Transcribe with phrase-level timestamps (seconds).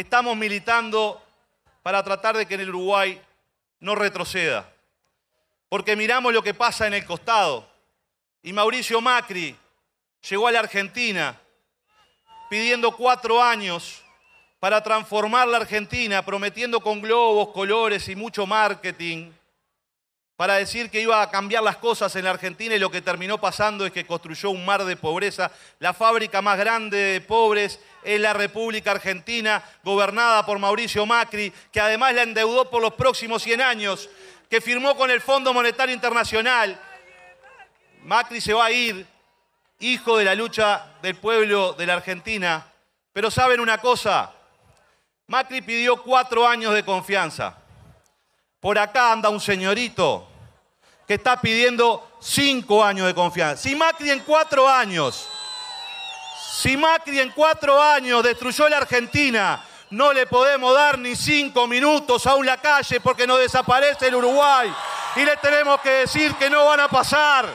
[0.00, 1.20] estamos militando
[1.82, 3.20] para tratar de que en el Uruguay
[3.80, 4.72] no retroceda.
[5.68, 7.68] Porque miramos lo que pasa en el costado.
[8.42, 9.56] Y Mauricio Macri
[10.28, 11.36] llegó a la Argentina
[12.48, 14.04] pidiendo cuatro años
[14.60, 19.32] para transformar la Argentina, prometiendo con globos, colores y mucho marketing,
[20.36, 23.40] para decir que iba a cambiar las cosas en la Argentina y lo que terminó
[23.40, 25.50] pasando es que construyó un mar de pobreza.
[25.80, 31.80] La fábrica más grande de pobres es la República Argentina, gobernada por Mauricio Macri, que
[31.80, 34.08] además la endeudó por los próximos 100 años,
[34.48, 36.80] que firmó con el Fondo Monetario Internacional.
[38.02, 39.06] Macri se va a ir,
[39.80, 42.66] hijo de la lucha del pueblo de la Argentina.
[43.12, 44.32] Pero saben una cosa,
[45.26, 47.56] Macri pidió cuatro años de confianza.
[48.60, 50.26] Por acá anda un señorito
[51.06, 53.62] que está pidiendo cinco años de confianza.
[53.62, 55.28] Si Macri en cuatro años,
[56.58, 62.26] si Macri en cuatro años destruyó la Argentina, no le podemos dar ni cinco minutos
[62.26, 64.68] a la calle porque nos desaparece el Uruguay.
[65.14, 67.48] Y le tenemos que decir que no van a pasar.